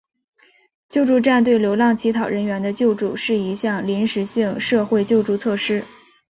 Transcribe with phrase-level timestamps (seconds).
[0.89, 5.83] 救助站对流浪乞讨人员的救助是一项临时性社会救助措施。